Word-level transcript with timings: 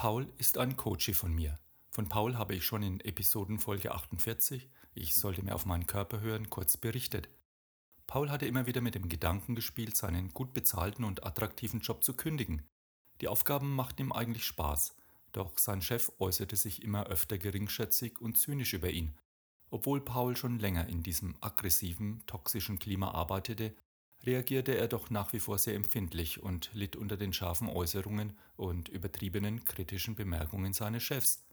Paul 0.00 0.32
ist 0.38 0.56
ein 0.56 0.78
Coachie 0.78 1.12
von 1.12 1.34
mir. 1.34 1.58
Von 1.90 2.08
Paul 2.08 2.38
habe 2.38 2.54
ich 2.54 2.64
schon 2.64 2.82
in 2.82 3.00
Episodenfolge 3.00 3.92
48, 3.92 4.70
ich 4.94 5.14
sollte 5.14 5.42
mehr 5.42 5.54
auf 5.54 5.66
meinen 5.66 5.86
Körper 5.86 6.20
hören, 6.20 6.48
kurz 6.48 6.78
berichtet. 6.78 7.28
Paul 8.06 8.30
hatte 8.30 8.46
immer 8.46 8.64
wieder 8.64 8.80
mit 8.80 8.94
dem 8.94 9.10
Gedanken 9.10 9.54
gespielt, 9.54 9.94
seinen 9.94 10.30
gut 10.30 10.54
bezahlten 10.54 11.04
und 11.04 11.26
attraktiven 11.26 11.80
Job 11.80 12.02
zu 12.02 12.14
kündigen. 12.14 12.62
Die 13.20 13.28
Aufgaben 13.28 13.74
machten 13.74 14.00
ihm 14.00 14.12
eigentlich 14.12 14.44
Spaß, 14.44 14.96
doch 15.32 15.58
sein 15.58 15.82
Chef 15.82 16.10
äußerte 16.18 16.56
sich 16.56 16.82
immer 16.82 17.04
öfter 17.08 17.36
geringschätzig 17.36 18.22
und 18.22 18.38
zynisch 18.38 18.72
über 18.72 18.88
ihn. 18.88 19.18
Obwohl 19.68 20.02
Paul 20.02 20.34
schon 20.34 20.58
länger 20.58 20.88
in 20.88 21.02
diesem 21.02 21.36
aggressiven, 21.42 22.22
toxischen 22.26 22.78
Klima 22.78 23.10
arbeitete, 23.10 23.76
reagierte 24.24 24.76
er 24.76 24.88
doch 24.88 25.10
nach 25.10 25.32
wie 25.32 25.40
vor 25.40 25.58
sehr 25.58 25.74
empfindlich 25.74 26.42
und 26.42 26.70
litt 26.72 26.96
unter 26.96 27.16
den 27.16 27.32
scharfen 27.32 27.68
Äußerungen 27.68 28.36
und 28.56 28.88
übertriebenen 28.88 29.64
kritischen 29.64 30.14
Bemerkungen 30.14 30.72
seines 30.72 31.02
Chefs. 31.02 31.44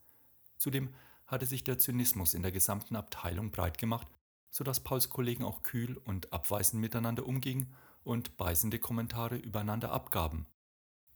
Zudem 0.57 0.93
hatte 1.27 1.45
sich 1.45 1.63
der 1.63 1.77
Zynismus 1.77 2.33
in 2.33 2.41
der 2.41 2.51
gesamten 2.51 2.95
Abteilung 2.95 3.51
breit 3.51 3.77
gemacht, 3.77 4.07
sodass 4.49 4.79
Pauls 4.79 5.09
Kollegen 5.09 5.43
auch 5.43 5.63
kühl 5.63 5.97
und 5.97 6.33
abweisend 6.33 6.81
miteinander 6.81 7.25
umgingen 7.25 7.73
und 8.03 8.37
beißende 8.37 8.79
Kommentare 8.79 9.37
übereinander 9.37 9.91
abgaben. 9.91 10.47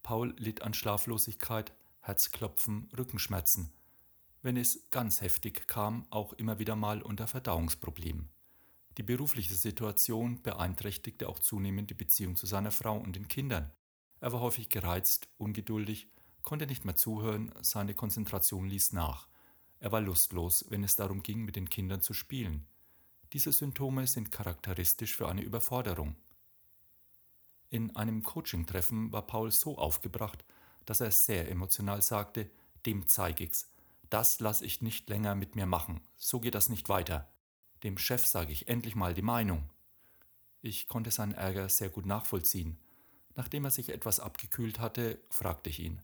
Paul 0.04 0.34
litt 0.38 0.62
an 0.62 0.74
Schlaflosigkeit, 0.74 1.74
Herzklopfen, 2.02 2.90
Rückenschmerzen. 2.98 3.72
Wenn 4.42 4.58
es 4.58 4.90
ganz 4.90 5.22
heftig 5.22 5.68
kam, 5.68 6.06
auch 6.10 6.34
immer 6.34 6.60
wieder 6.60 6.76
mal 6.76 7.02
unter 7.02 7.28
Verdauungsproblemen. 7.28 8.30
Die 8.98 9.04
berufliche 9.04 9.56
Situation 9.56 10.42
beeinträchtigte 10.42 11.30
auch 11.30 11.40
zunehmend 11.40 11.90
die 11.90 11.96
Beziehung 11.96 12.36
zu 12.36 12.46
seiner 12.46 12.72
Frau 12.72 12.98
und 12.98 13.16
den 13.16 13.28
Kindern. 13.28 13.72
Er 14.20 14.34
war 14.34 14.42
häufig 14.42 14.70
gereizt, 14.70 15.30
ungeduldig, 15.38 16.10
konnte 16.42 16.68
nicht 16.68 16.86
mehr 16.86 16.96
zuhören, 16.96 17.54
seine 17.62 17.94
Konzentration 17.94 18.68
ließ 18.68 18.94
nach. 18.94 19.28
Er 19.80 19.92
war 19.92 20.02
lustlos, 20.02 20.66
wenn 20.70 20.84
es 20.84 20.96
darum 20.96 21.24
ging, 21.24 21.44
mit 21.44 21.56
den 21.56 21.70
Kindern 21.70 22.02
zu 22.02 22.14
spielen. 22.14 22.68
Diese 23.34 23.54
Symptome 23.54 24.06
sind 24.08 24.32
charakteristisch 24.32 25.16
für 25.16 25.30
eine 25.30 25.42
Überforderung. 25.42 26.16
In 27.70 27.96
einem 27.96 28.22
Coaching-Treffen 28.24 29.14
war 29.14 29.26
Paul 29.26 29.52
so 29.52 29.78
aufgebracht, 29.78 30.44
dass 30.86 31.00
er 31.00 31.12
sehr 31.12 31.50
emotional 31.50 32.02
sagte, 32.02 32.50
dem 32.86 33.08
zeige 33.08 33.46
ich's. 33.46 33.72
Das 34.10 34.42
lasse 34.42 34.66
ich 34.66 34.82
nicht 34.82 35.10
länger 35.10 35.36
mit 35.36 35.56
mir 35.56 35.66
machen. 35.66 36.02
So 36.18 36.42
geht 36.42 36.56
das 36.56 36.68
nicht 36.68 36.90
weiter. 36.90 37.31
Dem 37.84 37.98
Chef 37.98 38.26
sage 38.26 38.52
ich 38.52 38.68
endlich 38.68 38.96
mal 38.96 39.16
die 39.16 39.24
Meinung. 39.24 39.68
Ich 40.62 40.88
konnte 40.88 41.10
seinen 41.10 41.34
Ärger 41.34 41.68
sehr 41.68 41.90
gut 41.90 42.06
nachvollziehen. 42.06 42.78
Nachdem 43.36 43.66
er 43.66 43.72
sich 43.72 43.90
etwas 43.90 44.20
abgekühlt 44.20 44.80
hatte, 44.80 45.20
fragte 45.32 45.72
ich 45.72 45.80
ihn. 45.80 46.00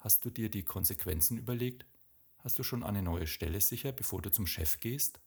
Hast 0.00 0.24
du 0.24 0.30
dir 0.30 0.50
die 0.50 0.64
Konsequenzen 0.64 1.38
überlegt? 1.38 1.86
Hast 2.38 2.58
du 2.58 2.62
schon 2.62 2.82
eine 2.82 3.02
neue 3.02 3.26
Stelle 3.26 3.60
sicher, 3.60 3.92
bevor 3.92 4.20
du 4.20 4.30
zum 4.30 4.46
Chef 4.46 4.80
gehst? 4.80 5.18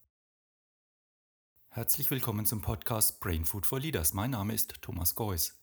Herzlich 1.68 2.10
willkommen 2.10 2.46
zum 2.46 2.60
Podcast 2.60 3.18
Brain 3.18 3.44
Food 3.44 3.66
for 3.66 3.80
Leaders. 3.80 4.14
Mein 4.14 4.30
Name 4.30 4.54
ist 4.54 4.82
Thomas 4.82 5.16
Geuss. 5.16 5.58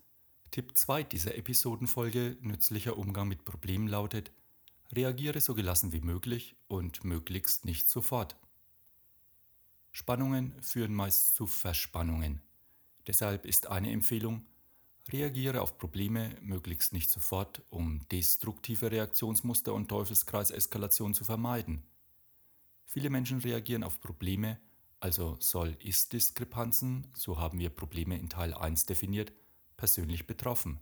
Tipp 0.52 0.76
2 0.76 1.04
dieser 1.04 1.36
Episodenfolge 1.38 2.36
Nützlicher 2.42 2.98
Umgang 2.98 3.28
mit 3.30 3.45
Problemen 3.45 3.88
lautet, 3.88 4.31
reagiere 4.92 5.39
so 5.39 5.54
gelassen 5.54 5.94
wie 5.94 6.02
möglich 6.02 6.56
und 6.67 7.04
möglichst 7.06 7.64
nicht 7.64 7.88
sofort. 7.88 8.36
Spannungen 10.00 10.53
führen 10.61 10.94
meist 10.94 11.36
zu 11.36 11.45
Verspannungen. 11.45 12.42
Deshalb 13.05 13.45
ist 13.45 13.67
eine 13.67 13.92
Empfehlung, 13.92 14.45
reagiere 15.11 15.61
auf 15.61 15.78
Probleme 15.78 16.38
möglichst 16.42 16.94
nicht 16.94 17.09
sofort, 17.09 17.61
um 17.69 18.08
destruktive 18.08 18.92
Reaktionsmuster 18.92 19.73
und 19.73 19.89
Teufelskreiseskalation 19.89 21.14
zu 21.14 21.25
vermeiden. 21.25 21.83
Viele 22.86 23.09
Menschen 23.09 23.39
reagieren 23.39 23.83
auf 23.83 23.99
Probleme, 23.99 24.58
also 25.02 25.36
Soll-Ist-Diskrepanzen, 25.42 27.08
so 27.14 27.38
haben 27.38 27.59
wir 27.59 27.70
Probleme 27.70 28.17
in 28.17 28.30
Teil 28.30 28.54
1 28.54 28.86
definiert, 28.86 29.33
persönlich 29.76 30.27
betroffen. 30.27 30.80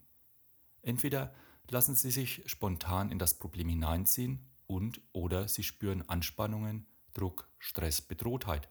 Entweder 0.84 1.34
lassen 1.72 1.96
sie 1.96 2.12
sich 2.12 2.44
spontan 2.46 3.10
in 3.10 3.18
das 3.18 3.40
Problem 3.40 3.68
hineinziehen 3.68 4.46
und 4.68 5.02
oder 5.12 5.48
sie 5.48 5.64
spüren 5.64 6.08
Anspannungen, 6.08 6.86
Druck, 7.14 7.50
Stress, 7.58 8.00
Bedrohtheit. 8.00 8.70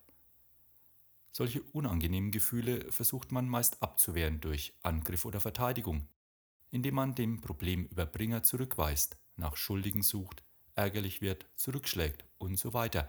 Solche 1.37 1.61
unangenehmen 1.75 2.31
Gefühle 2.31 2.91
versucht 2.91 3.31
man 3.31 3.47
meist 3.47 3.83
abzuwehren 3.83 4.41
durch 4.41 4.73
Angriff 4.83 5.27
oder 5.27 5.39
Verteidigung, 5.39 6.09
indem 6.71 6.95
man 6.95 7.15
dem 7.15 7.43
Problemüberbringer 7.43 8.43
zurückweist, 8.43 9.19
nach 9.37 9.55
Schuldigen 9.55 10.01
sucht, 10.01 10.43
ärgerlich 10.77 11.21
wird, 11.21 11.45
zurückschlägt 11.55 12.25
und 12.39 12.59
so 12.59 12.73
weiter. 12.73 13.07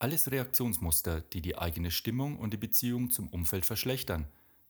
Alles 0.00 0.28
Reaktionsmuster, 0.28 1.20
die 1.20 1.40
die 1.40 1.56
eigene 1.56 1.92
Stimmung 1.92 2.40
und 2.40 2.52
die 2.52 2.56
Beziehung 2.56 3.10
zum 3.12 3.28
Umfeld 3.28 3.64
verschlechtern, 3.64 4.26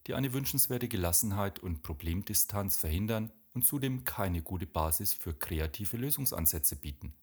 die 0.06 0.12
eine 0.12 0.34
wünschenswerte 0.34 0.88
Gelassenheit 0.88 1.60
und 1.60 1.82
Problemdistanz 1.82 2.76
verhindern 2.76 3.32
und 3.54 3.64
zudem 3.64 4.04
keine 4.04 4.42
gute 4.42 4.66
Basis 4.66 5.14
für 5.14 5.32
kreative 5.32 5.96
Lösungsansätze 5.96 6.76
bieten. 6.76 7.14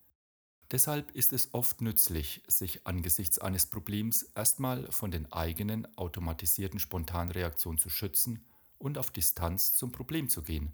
Deshalb 0.72 1.12
ist 1.12 1.32
es 1.32 1.54
oft 1.54 1.80
nützlich, 1.80 2.42
sich 2.48 2.86
angesichts 2.86 3.38
eines 3.38 3.66
Problems 3.66 4.24
erstmal 4.34 4.90
von 4.90 5.12
den 5.12 5.32
eigenen 5.32 5.86
automatisierten 5.96 6.80
Spontanreaktionen 6.80 7.78
zu 7.78 7.88
schützen 7.88 8.44
und 8.78 8.98
auf 8.98 9.12
Distanz 9.12 9.76
zum 9.76 9.92
Problem 9.92 10.28
zu 10.28 10.42
gehen. 10.42 10.72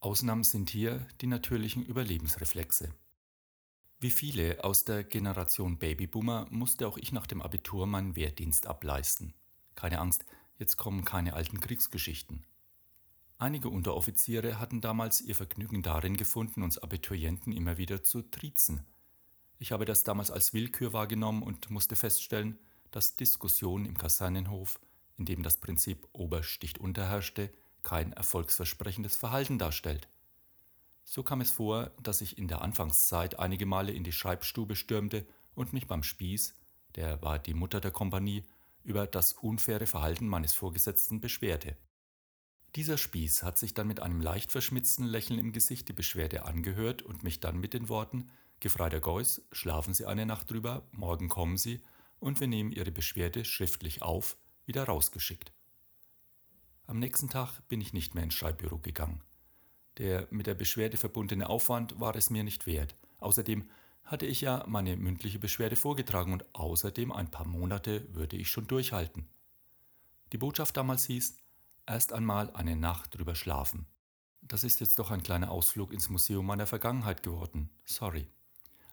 Ausnahmen 0.00 0.44
sind 0.44 0.68
hier 0.68 1.06
die 1.22 1.26
natürlichen 1.26 1.84
Überlebensreflexe. 1.84 2.90
Wie 3.98 4.10
viele 4.10 4.62
aus 4.62 4.84
der 4.84 5.04
Generation 5.04 5.78
Babyboomer 5.78 6.46
musste 6.50 6.86
auch 6.86 6.98
ich 6.98 7.12
nach 7.12 7.26
dem 7.26 7.40
Abitur 7.40 7.86
meinen 7.86 8.16
Wehrdienst 8.16 8.66
ableisten. 8.66 9.32
Keine 9.74 10.00
Angst, 10.00 10.26
jetzt 10.58 10.76
kommen 10.76 11.04
keine 11.04 11.32
alten 11.32 11.60
Kriegsgeschichten. 11.60 12.44
Einige 13.38 13.70
Unteroffiziere 13.70 14.58
hatten 14.58 14.82
damals 14.82 15.22
ihr 15.22 15.34
Vergnügen 15.34 15.82
darin 15.82 16.18
gefunden, 16.18 16.62
uns 16.62 16.76
Abiturienten 16.76 17.54
immer 17.54 17.78
wieder 17.78 18.02
zu 18.02 18.20
triezen– 18.20 18.86
ich 19.60 19.72
habe 19.72 19.84
das 19.84 20.02
damals 20.04 20.30
als 20.30 20.54
Willkür 20.54 20.94
wahrgenommen 20.94 21.42
und 21.42 21.70
musste 21.70 21.94
feststellen, 21.94 22.58
dass 22.90 23.14
Diskussionen 23.14 23.84
im 23.84 23.96
Kasernenhof, 23.96 24.80
in 25.18 25.26
dem 25.26 25.42
das 25.42 25.58
Prinzip 25.58 26.08
Ober 26.12 26.42
sticht 26.42 26.78
unter 26.78 27.06
herrschte, 27.06 27.52
kein 27.82 28.14
erfolgsversprechendes 28.14 29.16
Verhalten 29.16 29.58
darstellt. 29.58 30.08
So 31.04 31.22
kam 31.22 31.42
es 31.42 31.50
vor, 31.50 31.90
dass 32.02 32.22
ich 32.22 32.38
in 32.38 32.48
der 32.48 32.62
Anfangszeit 32.62 33.38
einige 33.38 33.66
Male 33.66 33.92
in 33.92 34.02
die 34.02 34.12
Schreibstube 34.12 34.76
stürmte 34.76 35.26
und 35.54 35.74
mich 35.74 35.86
beim 35.86 36.02
Spieß, 36.02 36.54
der 36.96 37.20
war 37.20 37.38
die 37.38 37.54
Mutter 37.54 37.80
der 37.80 37.90
Kompanie, 37.90 38.44
über 38.82 39.06
das 39.06 39.34
unfaire 39.34 39.86
Verhalten 39.86 40.26
meines 40.26 40.54
Vorgesetzten 40.54 41.20
beschwerte. 41.20 41.76
Dieser 42.76 42.96
Spieß 42.96 43.42
hat 43.42 43.58
sich 43.58 43.74
dann 43.74 43.88
mit 43.88 44.00
einem 44.00 44.22
leicht 44.22 44.52
verschmitzten 44.52 45.04
Lächeln 45.04 45.38
im 45.38 45.52
Gesicht 45.52 45.88
die 45.88 45.92
Beschwerde 45.92 46.46
angehört 46.46 47.02
und 47.02 47.24
mich 47.24 47.40
dann 47.40 47.60
mit 47.60 47.74
den 47.74 47.90
Worten 47.90 48.30
Gefreiter 48.60 49.00
Geuss, 49.00 49.42
schlafen 49.52 49.94
Sie 49.94 50.04
eine 50.04 50.26
Nacht 50.26 50.50
drüber, 50.50 50.86
morgen 50.92 51.30
kommen 51.30 51.56
Sie 51.56 51.80
und 52.18 52.40
wir 52.40 52.46
nehmen 52.46 52.72
Ihre 52.72 52.92
Beschwerde 52.92 53.46
schriftlich 53.46 54.02
auf, 54.02 54.36
wieder 54.66 54.84
rausgeschickt. 54.84 55.50
Am 56.86 56.98
nächsten 56.98 57.30
Tag 57.30 57.66
bin 57.68 57.80
ich 57.80 57.94
nicht 57.94 58.14
mehr 58.14 58.22
ins 58.22 58.34
Schreibbüro 58.34 58.76
gegangen. 58.78 59.22
Der 59.96 60.28
mit 60.30 60.46
der 60.46 60.54
Beschwerde 60.54 60.98
verbundene 60.98 61.48
Aufwand 61.48 61.98
war 61.98 62.14
es 62.16 62.28
mir 62.28 62.44
nicht 62.44 62.66
wert. 62.66 62.96
Außerdem 63.18 63.66
hatte 64.04 64.26
ich 64.26 64.42
ja 64.42 64.62
meine 64.66 64.94
mündliche 64.98 65.38
Beschwerde 65.38 65.76
vorgetragen 65.76 66.34
und 66.34 66.54
außerdem 66.54 67.12
ein 67.12 67.30
paar 67.30 67.46
Monate 67.46 68.12
würde 68.14 68.36
ich 68.36 68.50
schon 68.50 68.66
durchhalten. 68.66 69.26
Die 70.32 70.38
Botschaft 70.38 70.76
damals 70.76 71.06
hieß, 71.06 71.38
erst 71.86 72.12
einmal 72.12 72.50
eine 72.50 72.76
Nacht 72.76 73.16
drüber 73.16 73.34
schlafen. 73.34 73.86
Das 74.42 74.64
ist 74.64 74.80
jetzt 74.80 74.98
doch 74.98 75.10
ein 75.10 75.22
kleiner 75.22 75.50
Ausflug 75.50 75.92
ins 75.92 76.10
Museum 76.10 76.44
meiner 76.44 76.66
Vergangenheit 76.66 77.22
geworden. 77.22 77.70
Sorry. 77.84 78.28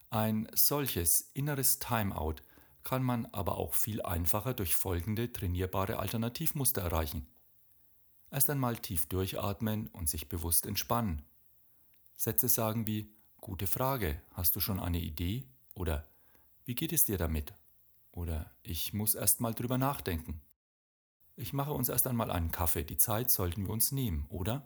Ein 0.09 0.47
solches 0.53 1.31
inneres 1.33 1.79
Timeout 1.79 2.35
kann 2.83 3.03
man 3.03 3.25
aber 3.27 3.57
auch 3.57 3.73
viel 3.73 4.01
einfacher 4.01 4.53
durch 4.53 4.75
folgende 4.75 5.31
trainierbare 5.33 5.99
Alternativmuster 5.99 6.81
erreichen. 6.81 7.27
Erst 8.31 8.49
einmal 8.49 8.77
tief 8.77 9.07
durchatmen 9.07 9.87
und 9.87 10.07
sich 10.07 10.29
bewusst 10.29 10.65
entspannen. 10.65 11.23
Sätze 12.15 12.47
sagen 12.47 12.87
wie 12.87 13.11
Gute 13.41 13.67
Frage, 13.67 14.21
hast 14.33 14.55
du 14.55 14.59
schon 14.59 14.79
eine 14.79 14.99
Idee? 14.99 15.43
Oder 15.73 16.05
Wie 16.65 16.75
geht 16.75 16.93
es 16.93 17.05
dir 17.05 17.17
damit? 17.17 17.53
Oder 18.11 18.51
Ich 18.63 18.93
muss 18.93 19.13
erst 19.13 19.41
mal 19.41 19.53
drüber 19.53 19.77
nachdenken. 19.77 20.41
Ich 21.35 21.53
mache 21.53 21.71
uns 21.71 21.89
erst 21.89 22.07
einmal 22.07 22.31
einen 22.31 22.51
Kaffee, 22.51 22.83
die 22.83 22.97
Zeit 22.97 23.29
sollten 23.29 23.67
wir 23.67 23.73
uns 23.73 23.91
nehmen, 23.91 24.25
oder? 24.29 24.65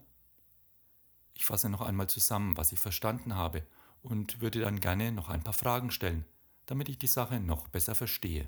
Ich 1.33 1.45
fasse 1.45 1.69
noch 1.69 1.81
einmal 1.81 2.07
zusammen, 2.07 2.55
was 2.57 2.71
ich 2.71 2.79
verstanden 2.79 3.35
habe 3.35 3.65
und 4.01 4.41
würde 4.41 4.59
dann 4.61 4.79
gerne 4.79 5.11
noch 5.11 5.29
ein 5.29 5.43
paar 5.43 5.53
Fragen 5.53 5.91
stellen, 5.91 6.25
damit 6.65 6.89
ich 6.89 6.97
die 6.97 7.07
Sache 7.07 7.39
noch 7.39 7.67
besser 7.67 7.95
verstehe. 7.95 8.47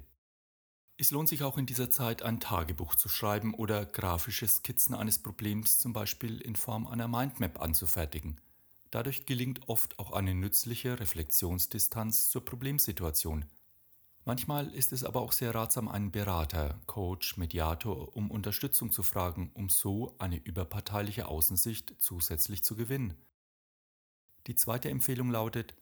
Es 0.98 1.12
lohnt 1.12 1.28
sich 1.28 1.44
auch 1.44 1.58
in 1.58 1.66
dieser 1.66 1.90
Zeit 1.90 2.22
ein 2.22 2.40
Tagebuch 2.40 2.96
zu 2.96 3.10
schreiben 3.10 3.54
oder 3.54 3.86
grafische 3.86 4.48
Skizzen 4.48 4.94
eines 4.94 5.20
Problems 5.20 5.80
zum 5.80 5.92
Beispiel 5.92 6.40
in 6.40 6.56
Form 6.56 6.86
einer 6.86 7.08
Mindmap 7.08 7.60
anzufertigen. 7.62 8.40
Dadurch 8.92 9.26
gelingt 9.26 9.68
oft 9.68 9.98
auch 9.98 10.12
eine 10.12 10.36
nützliche 10.36 11.00
Reflexionsdistanz 11.00 12.30
zur 12.30 12.46
Problemsituation. 12.46 13.46
Manchmal 14.24 14.70
ist 14.74 14.94
es 14.94 15.04
aber 15.04 15.22
auch 15.22 15.32
sehr 15.32 15.54
ratsam, 15.56 15.90
einen 15.90 16.12
Berater, 16.12 16.80
Coach, 16.86 17.38
Mediator 17.38 18.16
um 18.16 18.30
Unterstützung 18.30 18.92
zu 18.92 19.02
fragen, 19.02 19.52
um 19.56 19.70
so 19.70 20.16
eine 20.20 20.38
überparteiliche 20.38 21.28
Außensicht 21.28 21.96
zusätzlich 21.98 22.64
zu 22.64 22.76
gewinnen. 22.76 23.16
Die 24.48 24.56
zweite 24.56 24.90
Empfehlung 24.90 25.32
lautet, 25.32 25.74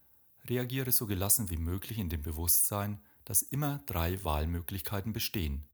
reagiere 0.47 0.91
so 0.91 1.07
gelassen 1.07 1.49
wie 1.49 1.57
möglich 1.57 1.97
in 1.97 2.09
dem 2.09 2.21
Bewusstsein, 2.21 3.01
dass 3.25 3.41
immer 3.41 3.79
drei 3.85 4.23
Wahlmöglichkeiten 4.23 5.13
bestehen. 5.13 5.67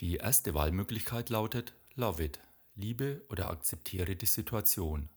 Die 0.00 0.16
erste 0.16 0.54
Wahlmöglichkeit 0.54 1.30
lautet 1.30 1.74
Love 1.94 2.24
it, 2.24 2.40
liebe 2.74 3.22
oder 3.28 3.50
akzeptiere 3.50 4.16
die 4.16 4.26
Situation. 4.26 5.08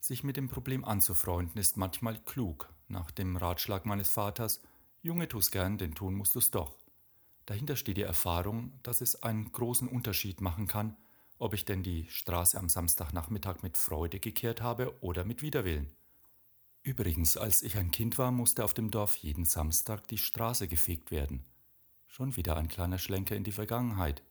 Sich 0.00 0.22
mit 0.22 0.36
dem 0.36 0.48
Problem 0.48 0.84
anzufreunden 0.84 1.60
ist 1.60 1.76
manchmal 1.76 2.18
klug, 2.24 2.72
nach 2.88 3.10
dem 3.10 3.36
Ratschlag 3.36 3.84
meines 3.86 4.08
Vaters, 4.08 4.60
Junge, 5.02 5.28
tu's 5.28 5.50
gern, 5.50 5.78
denn 5.78 5.94
tun 5.94 6.14
musst 6.14 6.34
du's 6.34 6.50
doch. 6.50 6.76
Dahinter 7.46 7.76
steht 7.76 7.96
die 7.96 8.02
Erfahrung, 8.02 8.72
dass 8.82 9.00
es 9.00 9.22
einen 9.22 9.50
großen 9.50 9.88
Unterschied 9.88 10.40
machen 10.40 10.66
kann, 10.66 10.96
ob 11.38 11.54
ich 11.54 11.64
denn 11.64 11.82
die 11.82 12.06
Straße 12.08 12.58
am 12.58 12.68
Samstagnachmittag 12.68 13.62
mit 13.62 13.76
Freude 13.76 14.20
gekehrt 14.20 14.60
habe 14.60 15.00
oder 15.00 15.24
mit 15.24 15.42
Widerwillen. 15.42 15.90
Übrigens, 16.82 17.36
als 17.36 17.62
ich 17.62 17.76
ein 17.76 17.90
Kind 17.90 18.18
war, 18.18 18.30
musste 18.30 18.64
auf 18.64 18.74
dem 18.74 18.90
Dorf 18.90 19.16
jeden 19.16 19.44
Samstag 19.44 20.06
die 20.08 20.18
Straße 20.18 20.68
gefegt 20.68 21.10
werden. 21.10 21.44
Schon 22.06 22.36
wieder 22.36 22.56
ein 22.56 22.68
kleiner 22.68 22.98
Schlenker 22.98 23.36
in 23.36 23.44
die 23.44 23.52
Vergangenheit. 23.52 24.22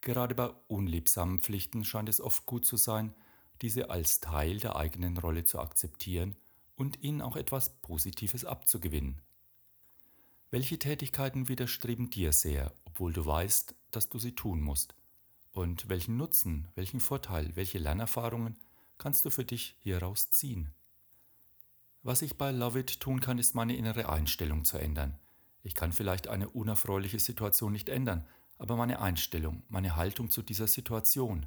Gerade 0.00 0.34
bei 0.34 0.50
unliebsamen 0.68 1.40
Pflichten 1.40 1.84
scheint 1.84 2.08
es 2.08 2.20
oft 2.20 2.46
gut 2.46 2.64
zu 2.64 2.76
sein, 2.76 3.14
diese 3.62 3.90
als 3.90 4.20
Teil 4.20 4.60
der 4.60 4.76
eigenen 4.76 5.16
Rolle 5.16 5.44
zu 5.44 5.58
akzeptieren 5.58 6.36
und 6.76 7.02
ihnen 7.02 7.20
auch 7.20 7.36
etwas 7.36 7.80
Positives 7.80 8.44
abzugewinnen. 8.44 9.20
Welche 10.50 10.78
Tätigkeiten 10.78 11.48
widerstreben 11.48 12.08
dir 12.08 12.32
sehr, 12.32 12.72
obwohl 12.84 13.12
du 13.12 13.26
weißt, 13.26 13.74
dass 13.90 14.08
du 14.08 14.18
sie 14.18 14.34
tun 14.34 14.60
musst? 14.60 14.94
Und 15.58 15.88
welchen 15.88 16.16
Nutzen, 16.16 16.68
welchen 16.76 17.00
Vorteil, 17.00 17.56
welche 17.56 17.78
Lernerfahrungen 17.78 18.56
kannst 18.96 19.24
du 19.24 19.30
für 19.30 19.44
dich 19.44 19.74
hieraus 19.80 20.30
ziehen? 20.30 20.70
Was 22.04 22.22
ich 22.22 22.38
bei 22.38 22.52
Love 22.52 22.78
It 22.78 23.00
tun 23.00 23.18
kann, 23.20 23.40
ist 23.40 23.56
meine 23.56 23.74
innere 23.74 24.08
Einstellung 24.08 24.64
zu 24.64 24.78
ändern. 24.78 25.18
Ich 25.64 25.74
kann 25.74 25.90
vielleicht 25.90 26.28
eine 26.28 26.48
unerfreuliche 26.48 27.18
Situation 27.18 27.72
nicht 27.72 27.88
ändern, 27.88 28.24
aber 28.58 28.76
meine 28.76 29.00
Einstellung, 29.00 29.64
meine 29.68 29.96
Haltung 29.96 30.30
zu 30.30 30.42
dieser 30.42 30.68
Situation. 30.68 31.46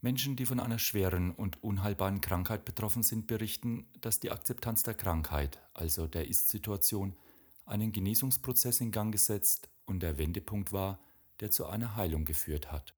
Menschen, 0.00 0.34
die 0.34 0.46
von 0.46 0.58
einer 0.58 0.80
schweren 0.80 1.30
und 1.30 1.62
unheilbaren 1.62 2.20
Krankheit 2.20 2.64
betroffen 2.64 3.04
sind, 3.04 3.28
berichten, 3.28 3.86
dass 4.00 4.18
die 4.18 4.32
Akzeptanz 4.32 4.82
der 4.82 4.94
Krankheit, 4.94 5.62
also 5.72 6.08
der 6.08 6.26
Ist-Situation, 6.26 7.14
einen 7.64 7.92
Genesungsprozess 7.92 8.80
in 8.80 8.90
Gang 8.90 9.12
gesetzt 9.12 9.68
und 9.84 10.00
der 10.00 10.18
Wendepunkt 10.18 10.72
war, 10.72 10.98
der 11.38 11.52
zu 11.52 11.66
einer 11.66 11.94
Heilung 11.94 12.24
geführt 12.24 12.72
hat. 12.72 12.95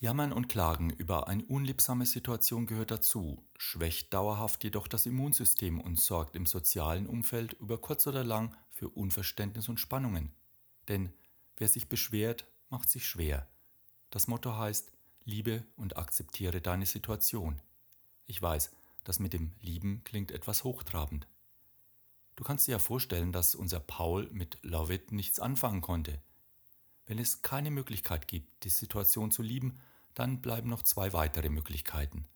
Jammern 0.00 0.32
und 0.32 0.48
Klagen 0.48 0.90
über 0.90 1.26
eine 1.26 1.44
unliebsame 1.46 2.06
Situation 2.06 2.66
gehört 2.66 2.92
dazu, 2.92 3.44
schwächt 3.56 4.14
dauerhaft 4.14 4.62
jedoch 4.62 4.86
das 4.86 5.06
Immunsystem 5.06 5.80
und 5.80 5.98
sorgt 5.98 6.36
im 6.36 6.46
sozialen 6.46 7.08
Umfeld 7.08 7.54
über 7.54 7.80
kurz 7.80 8.06
oder 8.06 8.22
lang 8.22 8.56
für 8.70 8.88
Unverständnis 8.88 9.68
und 9.68 9.80
Spannungen. 9.80 10.30
Denn 10.86 11.12
wer 11.56 11.66
sich 11.66 11.88
beschwert, 11.88 12.46
macht 12.70 12.88
sich 12.88 13.08
schwer. 13.08 13.48
Das 14.10 14.28
Motto 14.28 14.56
heißt, 14.56 14.92
liebe 15.24 15.64
und 15.74 15.96
akzeptiere 15.96 16.60
deine 16.60 16.86
Situation. 16.86 17.60
Ich 18.24 18.40
weiß, 18.40 18.70
das 19.02 19.18
mit 19.18 19.32
dem 19.32 19.52
Lieben 19.60 20.04
klingt 20.04 20.30
etwas 20.30 20.62
hochtrabend. 20.62 21.26
Du 22.36 22.44
kannst 22.44 22.68
dir 22.68 22.72
ja 22.72 22.78
vorstellen, 22.78 23.32
dass 23.32 23.56
unser 23.56 23.80
Paul 23.80 24.30
mit 24.30 24.58
Love 24.62 24.94
It 24.94 25.10
nichts 25.10 25.40
anfangen 25.40 25.80
konnte. 25.80 26.22
Wenn 27.06 27.18
es 27.18 27.42
keine 27.42 27.72
Möglichkeit 27.72 28.28
gibt, 28.28 28.62
die 28.62 28.68
Situation 28.68 29.32
zu 29.32 29.42
lieben, 29.42 29.80
dann 30.18 30.40
bleiben 30.40 30.68
noch 30.68 30.82
zwei 30.82 31.12
weitere 31.12 31.48
Möglichkeiten. 31.48 32.26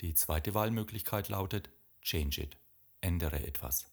Die 0.00 0.14
zweite 0.14 0.54
Wahlmöglichkeit 0.54 1.28
lautet 1.28 1.70
Change 2.00 2.42
it, 2.42 2.56
ändere 3.00 3.44
etwas. 3.46 3.90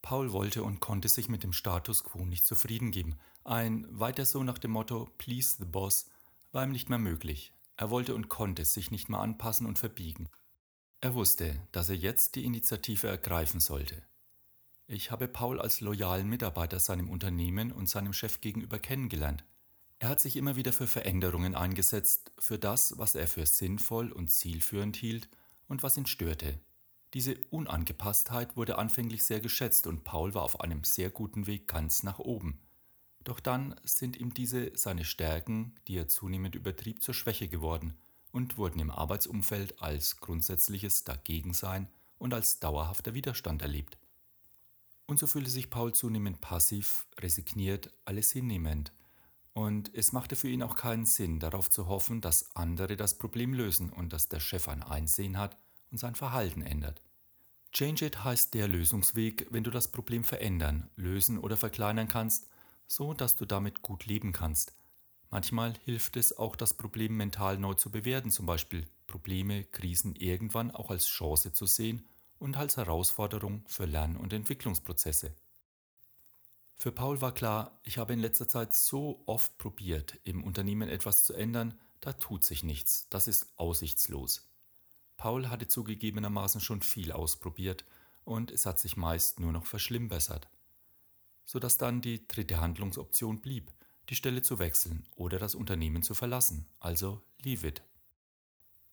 Paul 0.00 0.32
wollte 0.32 0.62
und 0.62 0.80
konnte 0.80 1.08
sich 1.08 1.28
mit 1.28 1.42
dem 1.42 1.52
Status 1.52 2.04
quo 2.04 2.24
nicht 2.24 2.46
zufrieden 2.46 2.92
geben. 2.92 3.18
Ein 3.44 3.86
weiter 3.90 4.24
so 4.24 4.42
nach 4.42 4.58
dem 4.58 4.70
Motto 4.70 5.10
Please 5.18 5.56
the 5.58 5.64
Boss 5.64 6.08
war 6.52 6.64
ihm 6.64 6.70
nicht 6.70 6.88
mehr 6.88 6.98
möglich. 6.98 7.52
Er 7.76 7.90
wollte 7.90 8.14
und 8.14 8.28
konnte 8.28 8.64
sich 8.64 8.90
nicht 8.90 9.08
mehr 9.08 9.20
anpassen 9.20 9.66
und 9.66 9.78
verbiegen. 9.78 10.30
Er 11.00 11.14
wusste, 11.14 11.60
dass 11.72 11.90
er 11.90 11.96
jetzt 11.96 12.36
die 12.36 12.44
Initiative 12.44 13.08
ergreifen 13.08 13.60
sollte. 13.60 14.02
Ich 14.86 15.10
habe 15.10 15.28
Paul 15.28 15.60
als 15.60 15.80
loyalen 15.80 16.28
Mitarbeiter 16.28 16.78
seinem 16.78 17.10
Unternehmen 17.10 17.72
und 17.72 17.88
seinem 17.88 18.12
Chef 18.12 18.40
gegenüber 18.40 18.78
kennengelernt. 18.78 19.44
Er 19.98 20.10
hat 20.10 20.20
sich 20.20 20.36
immer 20.36 20.56
wieder 20.56 20.72
für 20.72 20.86
Veränderungen 20.86 21.54
eingesetzt, 21.54 22.30
für 22.38 22.58
das, 22.58 22.98
was 22.98 23.14
er 23.14 23.26
für 23.26 23.46
sinnvoll 23.46 24.12
und 24.12 24.28
zielführend 24.28 24.96
hielt 24.96 25.28
und 25.68 25.82
was 25.82 25.96
ihn 25.96 26.06
störte. 26.06 26.60
Diese 27.14 27.36
Unangepasstheit 27.48 28.56
wurde 28.56 28.76
anfänglich 28.76 29.24
sehr 29.24 29.40
geschätzt 29.40 29.86
und 29.86 30.04
Paul 30.04 30.34
war 30.34 30.42
auf 30.42 30.60
einem 30.60 30.84
sehr 30.84 31.08
guten 31.08 31.46
Weg 31.46 31.66
ganz 31.66 32.02
nach 32.02 32.18
oben. 32.18 32.60
Doch 33.24 33.40
dann 33.40 33.74
sind 33.84 34.18
ihm 34.18 34.34
diese 34.34 34.76
seine 34.76 35.04
Stärken, 35.04 35.74
die 35.88 35.96
er 35.96 36.08
zunehmend 36.08 36.54
übertrieb, 36.54 37.02
zur 37.02 37.14
Schwäche 37.14 37.48
geworden 37.48 37.94
und 38.32 38.58
wurden 38.58 38.80
im 38.80 38.90
Arbeitsumfeld 38.90 39.80
als 39.80 40.18
grundsätzliches 40.18 41.04
Dagegensein 41.04 41.88
und 42.18 42.34
als 42.34 42.60
dauerhafter 42.60 43.14
Widerstand 43.14 43.62
erlebt. 43.62 43.96
Und 45.06 45.18
so 45.18 45.26
fühlte 45.26 45.50
sich 45.50 45.70
Paul 45.70 45.94
zunehmend 45.94 46.42
passiv, 46.42 47.06
resigniert, 47.18 47.90
alles 48.04 48.30
hinnehmend– 48.32 48.92
und 49.56 49.90
es 49.94 50.12
machte 50.12 50.36
für 50.36 50.50
ihn 50.50 50.62
auch 50.62 50.76
keinen 50.76 51.06
Sinn, 51.06 51.40
darauf 51.40 51.70
zu 51.70 51.86
hoffen, 51.86 52.20
dass 52.20 52.54
andere 52.54 52.94
das 52.94 53.16
Problem 53.16 53.54
lösen 53.54 53.88
und 53.88 54.12
dass 54.12 54.28
der 54.28 54.38
Chef 54.38 54.68
ein 54.68 54.82
Einsehen 54.82 55.38
hat 55.38 55.56
und 55.90 55.96
sein 55.96 56.14
Verhalten 56.14 56.60
ändert. 56.60 57.00
Change 57.72 58.04
It 58.04 58.22
heißt 58.22 58.52
der 58.52 58.68
Lösungsweg, 58.68 59.46
wenn 59.50 59.64
du 59.64 59.70
das 59.70 59.88
Problem 59.90 60.24
verändern, 60.24 60.90
lösen 60.96 61.38
oder 61.38 61.56
verkleinern 61.56 62.06
kannst, 62.06 62.48
so 62.86 63.14
dass 63.14 63.34
du 63.34 63.46
damit 63.46 63.80
gut 63.80 64.04
leben 64.04 64.34
kannst. 64.34 64.74
Manchmal 65.30 65.72
hilft 65.86 66.18
es 66.18 66.36
auch, 66.36 66.54
das 66.54 66.74
Problem 66.74 67.16
mental 67.16 67.56
neu 67.56 67.72
zu 67.72 67.90
bewerten, 67.90 68.30
zum 68.30 68.44
Beispiel 68.44 68.84
Probleme, 69.06 69.64
Krisen 69.64 70.14
irgendwann 70.16 70.70
auch 70.70 70.90
als 70.90 71.06
Chance 71.06 71.54
zu 71.54 71.64
sehen 71.64 72.04
und 72.38 72.58
als 72.58 72.76
Herausforderung 72.76 73.64
für 73.68 73.86
Lern- 73.86 74.18
und 74.18 74.34
Entwicklungsprozesse. 74.34 75.34
Für 76.78 76.92
Paul 76.92 77.20
war 77.22 77.32
klar, 77.32 77.80
ich 77.84 77.98
habe 77.98 78.12
in 78.12 78.20
letzter 78.20 78.48
Zeit 78.48 78.74
so 78.74 79.22
oft 79.26 79.56
probiert, 79.56 80.20
im 80.24 80.44
Unternehmen 80.44 80.88
etwas 80.88 81.24
zu 81.24 81.32
ändern, 81.32 81.74
da 82.00 82.12
tut 82.12 82.44
sich 82.44 82.62
nichts, 82.62 83.08
das 83.08 83.26
ist 83.26 83.48
aussichtslos. 83.56 84.46
Paul 85.16 85.48
hatte 85.48 85.66
zugegebenermaßen 85.66 86.60
schon 86.60 86.82
viel 86.82 87.12
ausprobiert 87.12 87.86
und 88.24 88.50
es 88.50 88.66
hat 88.66 88.78
sich 88.78 88.96
meist 88.98 89.40
nur 89.40 89.52
noch 89.52 89.64
verschlimmbessert, 89.64 90.48
sodass 91.46 91.78
dann 91.78 92.02
die 92.02 92.28
dritte 92.28 92.60
Handlungsoption 92.60 93.40
blieb, 93.40 93.72
die 94.10 94.14
Stelle 94.14 94.42
zu 94.42 94.58
wechseln 94.58 95.08
oder 95.16 95.38
das 95.38 95.54
Unternehmen 95.54 96.02
zu 96.02 96.14
verlassen, 96.14 96.66
also 96.78 97.22
leave 97.42 97.66
it. 97.66 97.82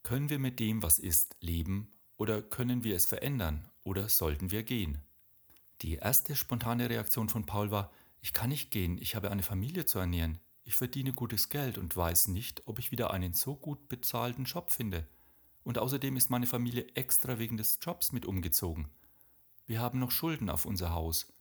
Können 0.04 0.30
wir 0.30 0.40
mit 0.40 0.60
dem, 0.60 0.82
was 0.82 1.00
ist, 1.00 1.36
leben 1.42 1.92
oder 2.16 2.42
können 2.42 2.84
wir 2.86 2.96
es 2.96 3.06
verändern 3.06 3.70
oder 3.84 4.08
sollten 4.08 4.52
wir 4.52 4.64
gehen? 4.64 5.00
Die 5.84 5.96
erste 5.96 6.38
spontane 6.38 6.90
Reaktion 6.90 7.28
von 7.28 7.46
Paul 7.46 7.70
war, 7.70 7.92
ich 8.22 8.32
kann 8.32 8.50
nicht 8.50 8.72
gehen, 8.72 8.98
ich 8.98 9.18
habe 9.18 9.30
eine 9.30 9.44
Familie 9.44 9.86
zu 9.86 10.00
ernähren, 10.00 10.40
ich 10.64 10.76
verdiene 10.76 11.12
gutes 11.12 11.50
Geld 11.50 11.78
und 11.78 11.98
weiß 11.98 12.30
nicht, 12.30 12.66
ob 12.68 12.80
ich 12.80 12.92
wieder 12.92 13.12
einen 13.12 13.34
so 13.34 13.58
gut 13.58 13.90
bezahlten 13.90 14.46
Job 14.46 14.72
finde. 14.72 15.06
Und 15.66 15.78
außerdem 15.78 16.16
ist 16.16 16.30
meine 16.30 16.48
Familie 16.48 16.88
extra 16.96 17.38
wegen 17.38 17.58
des 17.58 17.80
Jobs 17.82 18.14
mit 18.14 18.26
umgezogen. 18.26 18.88
Wir 19.66 19.82
haben 19.82 20.00
noch 20.00 20.12
Schulden 20.12 20.50
auf 20.50 20.64
unser 20.64 20.94
Haus. 20.94 21.34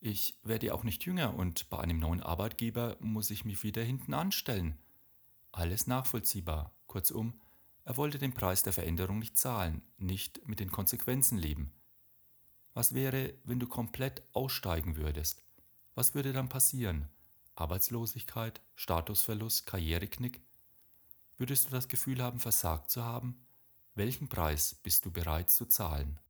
Ich 0.00 0.36
werde 0.42 0.74
auch 0.74 0.82
nicht 0.82 1.04
jünger 1.04 1.34
und 1.34 1.70
bei 1.70 1.78
einem 1.78 2.00
neuen 2.00 2.24
Arbeitgeber 2.24 2.96
muss 2.98 3.30
ich 3.30 3.44
mich 3.44 3.62
wieder 3.62 3.84
hinten 3.84 4.14
anstellen. 4.14 4.76
Alles 5.52 5.86
nachvollziehbar. 5.86 6.72
Kurzum, 6.88 7.40
er 7.84 7.96
wollte 7.96 8.18
den 8.18 8.34
Preis 8.34 8.64
der 8.64 8.72
Veränderung 8.72 9.20
nicht 9.20 9.38
zahlen, 9.38 9.82
nicht 9.96 10.48
mit 10.48 10.58
den 10.58 10.72
Konsequenzen 10.72 11.38
leben. 11.38 11.72
Was 12.76 12.92
wäre, 12.92 13.32
wenn 13.44 13.58
du 13.58 13.66
komplett 13.66 14.22
aussteigen 14.34 14.96
würdest? 14.96 15.42
Was 15.94 16.14
würde 16.14 16.34
dann 16.34 16.50
passieren? 16.50 17.08
Arbeitslosigkeit, 17.54 18.60
Statusverlust, 18.74 19.64
Karriereknick? 19.64 20.42
Würdest 21.38 21.64
du 21.64 21.70
das 21.70 21.88
Gefühl 21.88 22.22
haben, 22.22 22.38
versagt 22.38 22.90
zu 22.90 23.02
haben? 23.02 23.46
Welchen 23.94 24.28
Preis 24.28 24.74
bist 24.74 25.06
du 25.06 25.10
bereit 25.10 25.48
zu 25.48 25.64
zahlen? 25.64 26.20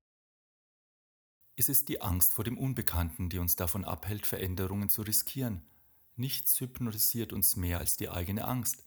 Es 1.56 1.68
ist 1.68 1.88
die 1.88 2.00
Angst 2.00 2.32
vor 2.32 2.44
dem 2.44 2.58
Unbekannten, 2.58 3.28
die 3.28 3.40
uns 3.40 3.56
davon 3.56 3.84
abhält, 3.84 4.24
Veränderungen 4.24 4.88
zu 4.88 5.02
riskieren. 5.02 5.66
Nichts 6.14 6.60
hypnotisiert 6.60 7.32
uns 7.32 7.56
mehr 7.56 7.80
als 7.80 7.96
die 7.96 8.08
eigene 8.08 8.44
Angst. 8.44 8.86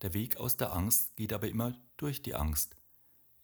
Der 0.00 0.14
Weg 0.14 0.36
aus 0.38 0.56
der 0.56 0.72
Angst 0.72 1.14
geht 1.14 1.32
aber 1.32 1.46
immer 1.46 1.78
durch 1.96 2.22
die 2.22 2.34
Angst. 2.34 2.74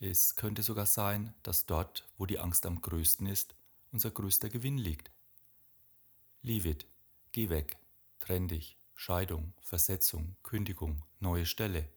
Es 0.00 0.37
könnte 0.37 0.62
sogar 0.62 0.87
sein, 0.87 1.35
dass 1.43 1.67
dort, 1.67 2.09
wo 2.19 2.26
die 2.26 2.38
Angst 2.38 2.67
am 2.67 2.81
größten 2.81 3.26
ist, 3.26 3.57
unser 3.90 4.11
größter 4.11 4.49
Gewinn 4.49 4.78
liegt. 4.78 5.11
Leave 6.43 6.69
it, 6.69 6.87
geh 7.33 7.49
weg, 7.49 7.78
trenn 8.21 8.47
dich, 8.47 8.76
Scheidung, 8.95 9.55
Versetzung, 9.61 10.37
Kündigung, 10.45 11.02
neue 11.19 11.47
Stelle 11.47 11.88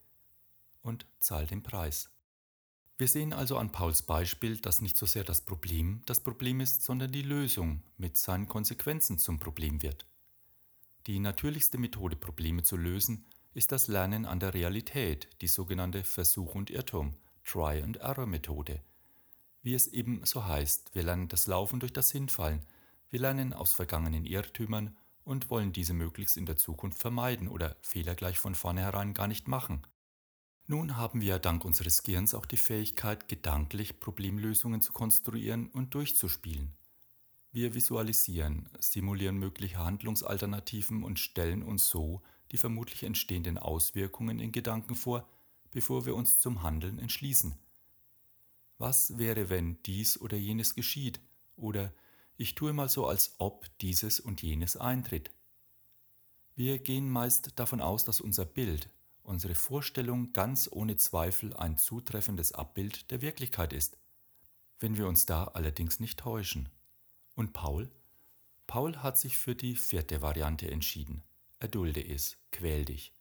und 0.81 1.05
zahl 1.19 1.45
den 1.45 1.61
Preis. 1.61 2.09
Wir 2.97 3.07
sehen 3.07 3.33
also 3.33 3.57
an 3.57 3.71
Pauls 3.71 4.01
Beispiel, 4.01 4.57
dass 4.57 4.81
nicht 4.81 4.97
so 4.97 5.05
sehr 5.05 5.23
das 5.23 5.41
Problem 5.41 6.01
das 6.05 6.21
Problem 6.21 6.59
ist, 6.59 6.81
sondern 6.81 7.11
die 7.11 7.21
Lösung 7.21 7.83
mit 7.97 8.17
seinen 8.17 8.47
Konsequenzen 8.47 9.19
zum 9.19 9.39
Problem 9.39 9.81
wird. 9.83 10.07
Die 11.07 11.19
natürlichste 11.19 11.77
Methode, 11.77 12.15
Probleme 12.15 12.63
zu 12.63 12.77
lösen, 12.77 13.25
ist 13.53 13.71
das 13.71 13.87
Lernen 13.87 14.25
an 14.25 14.39
der 14.39 14.53
Realität, 14.53 15.27
die 15.41 15.47
sogenannte 15.47 16.03
Versuch 16.03 16.55
und 16.55 16.69
Irrtum, 16.69 17.15
Try-and-Error-Methode. 17.51 18.79
Wie 19.61 19.73
es 19.73 19.87
eben 19.87 20.23
so 20.23 20.45
heißt, 20.45 20.95
wir 20.95 21.03
lernen 21.03 21.27
das 21.27 21.47
Laufen 21.47 21.81
durch 21.81 21.91
das 21.91 22.09
Hinfallen, 22.09 22.61
wir 23.09 23.19
lernen 23.19 23.51
aus 23.51 23.73
vergangenen 23.73 24.23
Irrtümern 24.25 24.95
und 25.25 25.49
wollen 25.49 25.73
diese 25.73 25.93
möglichst 25.93 26.37
in 26.37 26.45
der 26.45 26.55
Zukunft 26.55 26.99
vermeiden 26.99 27.49
oder 27.49 27.75
Fehler 27.81 28.15
gleich 28.15 28.39
von 28.39 28.55
vornherein 28.55 29.13
gar 29.13 29.27
nicht 29.27 29.49
machen. 29.49 29.81
Nun 30.65 30.95
haben 30.95 31.19
wir 31.19 31.39
dank 31.39 31.65
unseres 31.65 32.03
Gehirns 32.03 32.33
auch 32.33 32.45
die 32.45 32.55
Fähigkeit, 32.55 33.27
gedanklich 33.27 33.99
Problemlösungen 33.99 34.79
zu 34.79 34.93
konstruieren 34.93 35.69
und 35.71 35.93
durchzuspielen. 35.93 36.73
Wir 37.51 37.73
visualisieren, 37.73 38.69
simulieren 38.79 39.35
mögliche 39.35 39.79
Handlungsalternativen 39.79 41.03
und 41.03 41.19
stellen 41.19 41.63
uns 41.63 41.89
so 41.89 42.21
die 42.53 42.57
vermutlich 42.57 43.03
entstehenden 43.03 43.57
Auswirkungen 43.57 44.39
in 44.39 44.53
Gedanken 44.53 44.95
vor, 44.95 45.27
bevor 45.71 46.05
wir 46.05 46.15
uns 46.15 46.39
zum 46.39 46.63
Handeln 46.63 46.99
entschließen. 46.99 47.55
Was 48.77 49.17
wäre, 49.17 49.49
wenn 49.49 49.81
dies 49.83 50.19
oder 50.19 50.37
jenes 50.37 50.75
geschieht? 50.75 51.21
Oder 51.55 51.93
ich 52.37 52.55
tue 52.55 52.73
mal 52.73 52.89
so, 52.89 53.05
als 53.07 53.35
ob 53.37 53.67
dieses 53.79 54.19
und 54.19 54.41
jenes 54.41 54.75
eintritt. 54.75 55.31
Wir 56.55 56.79
gehen 56.79 57.09
meist 57.09 57.59
davon 57.59 57.81
aus, 57.81 58.05
dass 58.05 58.19
unser 58.19 58.45
Bild, 58.45 58.89
unsere 59.23 59.55
Vorstellung 59.55 60.33
ganz 60.33 60.67
ohne 60.71 60.97
Zweifel 60.97 61.55
ein 61.55 61.77
zutreffendes 61.77 62.51
Abbild 62.51 63.11
der 63.11 63.21
Wirklichkeit 63.21 63.73
ist. 63.73 63.97
Wenn 64.79 64.97
wir 64.97 65.07
uns 65.07 65.25
da 65.25 65.45
allerdings 65.45 65.99
nicht 65.99 66.19
täuschen. 66.19 66.69
Und 67.35 67.53
Paul? 67.53 67.91
Paul 68.65 68.97
hat 68.97 69.17
sich 69.17 69.37
für 69.37 69.55
die 69.55 69.75
vierte 69.75 70.21
Variante 70.21 70.69
entschieden. 70.69 71.23
Erdulde 71.59 72.03
es, 72.03 72.37
quäl 72.51 72.85
dich. 72.85 73.13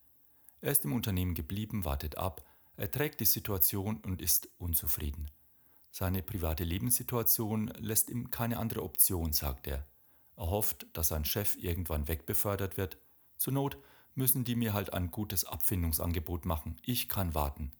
Er 0.60 0.72
ist 0.72 0.84
im 0.84 0.92
Unternehmen 0.92 1.34
geblieben, 1.34 1.84
wartet 1.84 2.18
ab, 2.18 2.44
erträgt 2.76 3.20
die 3.20 3.26
Situation 3.26 3.98
und 3.98 4.20
ist 4.20 4.48
unzufrieden. 4.58 5.30
Seine 5.90 6.22
private 6.22 6.64
Lebenssituation 6.64 7.68
lässt 7.78 8.10
ihm 8.10 8.30
keine 8.30 8.58
andere 8.58 8.82
Option, 8.82 9.32
sagt 9.32 9.66
er. 9.66 9.86
Er 10.36 10.50
hofft, 10.50 10.86
dass 10.92 11.08
sein 11.08 11.24
Chef 11.24 11.56
irgendwann 11.56 12.08
wegbefördert 12.08 12.76
wird. 12.76 12.98
Zur 13.36 13.54
Not 13.54 13.78
müssen 14.14 14.44
die 14.44 14.54
mir 14.54 14.72
halt 14.72 14.92
ein 14.92 15.10
gutes 15.10 15.44
Abfindungsangebot 15.44 16.44
machen. 16.44 16.76
Ich 16.84 17.08
kann 17.08 17.34
warten. 17.34 17.72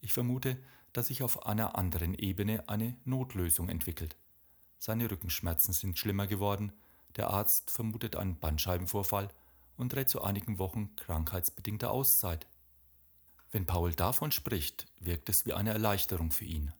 Ich 0.00 0.12
vermute, 0.12 0.58
dass 0.92 1.08
sich 1.08 1.22
auf 1.22 1.46
einer 1.46 1.76
anderen 1.76 2.14
Ebene 2.14 2.68
eine 2.68 2.96
Notlösung 3.04 3.68
entwickelt. 3.68 4.16
Seine 4.78 5.10
Rückenschmerzen 5.10 5.74
sind 5.74 5.98
schlimmer 5.98 6.26
geworden, 6.26 6.72
der 7.16 7.30
Arzt 7.30 7.70
vermutet 7.70 8.14
einen 8.16 8.38
Bandscheibenvorfall 8.38 9.28
und 9.76 9.94
rät 9.94 10.08
zu 10.08 10.22
einigen 10.22 10.58
Wochen 10.58 10.94
krankheitsbedingter 10.96 11.90
Auszeit. 11.90 12.46
Wenn 13.50 13.66
Paul 13.66 13.92
davon 13.92 14.32
spricht, 14.32 14.86
wirkt 14.98 15.28
es 15.28 15.46
wie 15.46 15.52
eine 15.52 15.70
Erleichterung 15.70 16.30
für 16.30 16.44
ihn. 16.44 16.72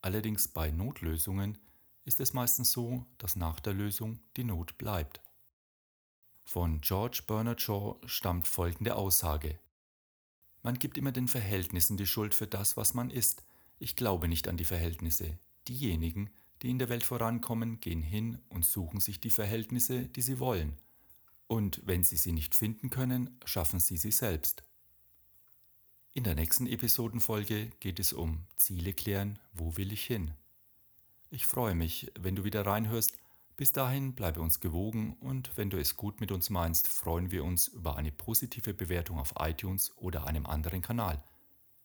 Allerdings 0.00 0.48
bei 0.48 0.70
Notlösungen 0.70 1.58
ist 2.04 2.20
es 2.20 2.34
meistens 2.34 2.72
so, 2.72 3.06
dass 3.18 3.36
nach 3.36 3.60
der 3.60 3.72
Lösung 3.72 4.20
die 4.36 4.44
Not 4.44 4.76
bleibt. 4.76 5.22
Von 6.44 6.82
George 6.82 7.22
Bernard 7.26 7.62
Shaw 7.62 7.96
stammt 8.04 8.46
folgende 8.46 8.96
Aussage. 8.96 9.58
Man 10.62 10.78
gibt 10.78 10.98
immer 10.98 11.12
den 11.12 11.28
Verhältnissen 11.28 11.96
die 11.96 12.06
Schuld 12.06 12.34
für 12.34 12.46
das, 12.46 12.76
was 12.76 12.94
man 12.94 13.10
ist. 13.10 13.42
Ich 13.78 13.96
glaube 13.96 14.28
nicht 14.28 14.46
an 14.46 14.56
die 14.56 14.64
Verhältnisse. 14.64 15.38
Diejenigen, 15.68 16.30
die 16.62 16.70
in 16.70 16.78
der 16.78 16.90
Welt 16.90 17.02
vorankommen, 17.02 17.80
gehen 17.80 18.02
hin 18.02 18.38
und 18.48 18.64
suchen 18.64 19.00
sich 19.00 19.20
die 19.20 19.30
Verhältnisse, 19.30 20.06
die 20.06 20.22
sie 20.22 20.38
wollen. 20.38 20.78
Und 21.46 21.82
wenn 21.84 22.02
sie 22.02 22.16
sie 22.16 22.32
nicht 22.32 22.54
finden 22.54 22.90
können, 22.90 23.38
schaffen 23.44 23.80
sie 23.80 23.96
sie 23.96 24.12
selbst. 24.12 24.62
In 26.12 26.24
der 26.24 26.36
nächsten 26.36 26.66
Episodenfolge 26.66 27.70
geht 27.80 27.98
es 27.98 28.12
um 28.12 28.46
Ziele 28.54 28.92
klären, 28.92 29.38
wo 29.52 29.76
will 29.76 29.92
ich 29.92 30.04
hin? 30.04 30.32
Ich 31.30 31.46
freue 31.46 31.74
mich, 31.74 32.12
wenn 32.18 32.36
du 32.36 32.44
wieder 32.44 32.64
reinhörst. 32.64 33.18
Bis 33.56 33.72
dahin 33.72 34.14
bleibe 34.14 34.40
uns 34.40 34.60
gewogen 34.60 35.16
und 35.20 35.56
wenn 35.56 35.70
du 35.70 35.76
es 35.76 35.96
gut 35.96 36.20
mit 36.20 36.30
uns 36.30 36.50
meinst, 36.50 36.86
freuen 36.86 37.32
wir 37.32 37.44
uns 37.44 37.66
über 37.66 37.96
eine 37.96 38.12
positive 38.12 38.74
Bewertung 38.74 39.18
auf 39.18 39.34
iTunes 39.40 39.96
oder 39.96 40.26
einem 40.26 40.46
anderen 40.46 40.82
Kanal. 40.82 41.22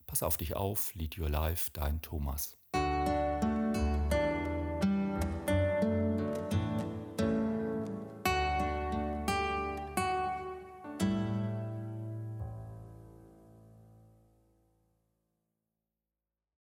Pass 0.06 0.22
auf 0.22 0.36
dich 0.36 0.54
auf, 0.54 0.94
Lead 0.94 1.18
Your 1.18 1.28
Life, 1.28 1.70
dein 1.72 2.00
Thomas. 2.00 2.59